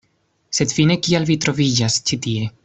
Sed 0.59 0.73
fine 0.77 0.97
kial 1.09 1.27
vi 1.31 1.37
troviĝas 1.45 1.99
ĉi 2.09 2.21
tie? 2.27 2.51